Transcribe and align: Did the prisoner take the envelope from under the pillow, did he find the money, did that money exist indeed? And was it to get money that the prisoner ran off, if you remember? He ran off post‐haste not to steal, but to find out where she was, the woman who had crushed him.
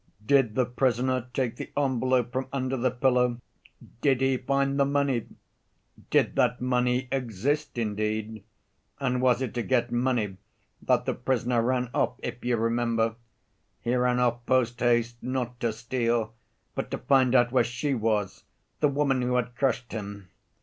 Did 0.25 0.55
the 0.55 0.65
prisoner 0.65 1.27
take 1.31 1.57
the 1.57 1.71
envelope 1.77 2.31
from 2.33 2.47
under 2.51 2.75
the 2.75 2.89
pillow, 2.89 3.39
did 4.01 4.19
he 4.19 4.35
find 4.35 4.79
the 4.79 4.85
money, 4.85 5.27
did 6.09 6.35
that 6.37 6.59
money 6.59 7.07
exist 7.11 7.77
indeed? 7.77 8.43
And 8.99 9.21
was 9.21 9.43
it 9.43 9.53
to 9.53 9.61
get 9.61 9.91
money 9.91 10.37
that 10.81 11.05
the 11.05 11.13
prisoner 11.13 11.61
ran 11.61 11.91
off, 11.93 12.15
if 12.23 12.43
you 12.43 12.57
remember? 12.57 13.13
He 13.79 13.93
ran 13.93 14.17
off 14.19 14.43
post‐haste 14.47 15.17
not 15.21 15.59
to 15.59 15.71
steal, 15.71 16.33
but 16.73 16.89
to 16.89 16.97
find 16.97 17.35
out 17.35 17.51
where 17.51 17.63
she 17.63 17.93
was, 17.93 18.43
the 18.79 18.87
woman 18.89 19.21
who 19.21 19.35
had 19.35 19.53
crushed 19.55 19.91
him. 19.91 20.29